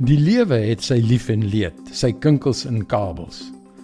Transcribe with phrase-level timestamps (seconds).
[0.00, 3.42] Die lewe het sy lief en leed, sy kinkels en kabels.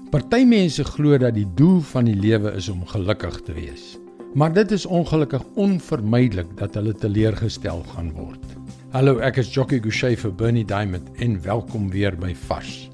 [0.08, 3.82] Party mense glo dat die doel van die lewe is om gelukkig te wees.
[4.32, 8.56] Maar dit is ongelukkig onvermydelik dat hulle teleurgestel gaan word.
[8.96, 12.87] Hallo, ek is Jockey Gouchee vir Bernie Diamond en welkom weer by Vars.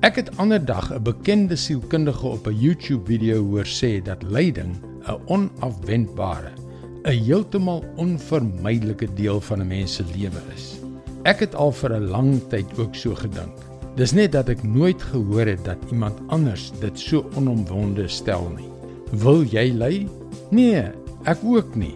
[0.00, 4.72] Ek het ander dag 'n bekende sielkundige op 'n YouTube video hoor sê dat lyding
[5.04, 6.56] 'n onafwendbare,
[7.04, 10.79] 'n heeltemal onvermydelike deel van 'n mens se lewe is.
[11.28, 13.52] Ek het al vir 'n lang tyd ook so gedink.
[13.96, 18.68] Dis net dat ek nooit gehoor het dat iemand anders dit so onomwonde stel nie.
[19.12, 20.08] Wil jy ly?
[20.50, 20.84] Nee,
[21.24, 21.94] ek ook nie.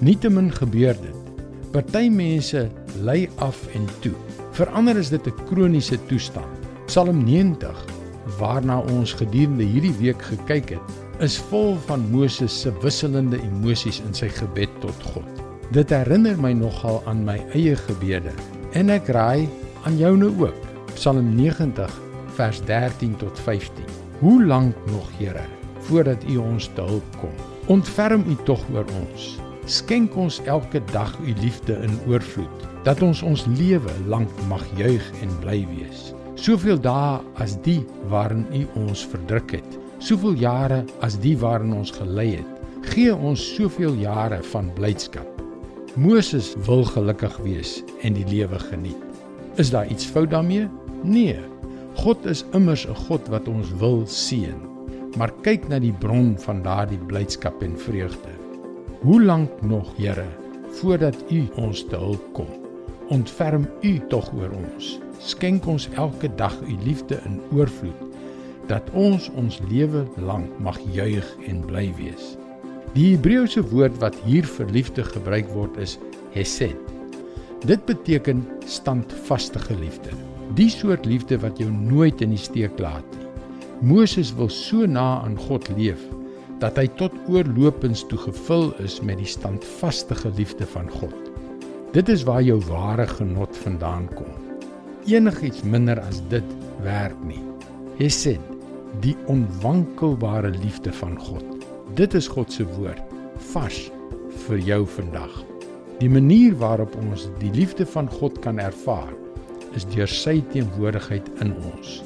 [0.00, 1.16] Nietemin gebeur dit.
[1.72, 2.68] Party mense
[3.00, 4.12] ly af en toe.
[4.52, 6.68] Vir ander is dit 'n kroniese toestand.
[6.86, 7.84] Psalm 90,
[8.38, 10.86] waarna ons gedurende hierdie week gekyk het,
[11.18, 15.28] is vol van Moses se wisselende emosies in sy gebed tot God.
[15.72, 18.32] Dit herinner my nogal aan my eie gebede
[18.76, 19.46] En ek raai
[19.88, 20.64] aan joune ook.
[20.92, 21.92] Psalm 90
[22.36, 23.84] vers 13 tot 15.
[24.20, 25.44] Hoe lank nog, Here,
[25.88, 27.32] voordat U ons te hulp kom?
[27.72, 29.38] Ontferm U tog oor ons.
[29.64, 35.08] Skenk ons elke dag U liefde in oorvloed, dat ons ons lewe lank mag juig
[35.24, 36.12] en bly wees.
[36.36, 37.80] Soveel dae as die
[38.12, 42.52] waarin U ons verdruk het, soveel jare as die waarin ons gelei het,
[42.92, 45.35] gee ons soveel jare van blydskap.
[45.96, 49.00] Moses wil gelukkig wees en die lewe geniet.
[49.56, 50.66] Is daar iets fout daarmee?
[51.02, 51.38] Nee.
[51.96, 54.60] God is immers 'n God wat ons wil seën.
[55.16, 58.28] Maar kyk na die bron van daardie blydskap en vreugde.
[59.00, 60.26] Hoe lank nog, Here,
[60.70, 62.48] voordat U ons te hulp kom?
[63.08, 65.00] Ontferm U tog oor ons.
[65.18, 68.04] Skenk ons elke dag U liefde in oorvloed
[68.66, 72.36] dat ons ons lewe lank mag juig en bly wees.
[72.96, 75.98] Die Hebreëse woord wat hier vir liefde gebruik word is
[76.32, 76.78] hesed.
[77.68, 80.14] Dit beteken standvaste liefde.
[80.56, 83.26] Die soort liefde wat jou nooit in die steek laat nie.
[83.84, 86.00] Moses wil so na aan God leef
[86.62, 91.12] dat hy tot oorlopends toe gevul is met die standvaste liefde van God.
[91.92, 94.32] Dit is waar jou ware genot vandaan kom.
[95.04, 97.44] Enigiets minder as dit werk nie.
[98.00, 98.40] Hesed,
[99.04, 101.55] die onwankelbare liefde van God.
[101.94, 102.98] Dit is God se woord
[103.52, 103.90] vars
[104.46, 105.44] vir jou vandag.
[106.00, 109.14] Die manier waarop ons die liefde van God kan ervaar,
[109.78, 112.02] is deur sy teenwoordigheid in ons.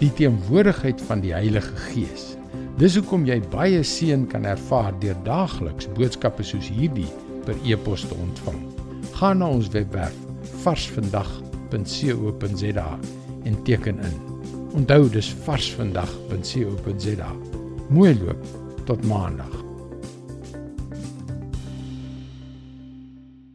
[0.00, 2.38] Die teenwoordigheid van die Heilige Gees.
[2.80, 7.10] Dis hoekom jy baie seën kan ervaar deur daagliks boodskappe soos hierdie
[7.44, 8.62] per e-pos te ontvang.
[9.18, 10.16] Gaan na ons webwerf
[10.62, 12.90] varsvandag.co.za
[13.44, 14.16] en teken in.
[14.78, 17.30] Onthou dis varsvandag.co.za.
[17.88, 19.57] Mooi loop tot maandag.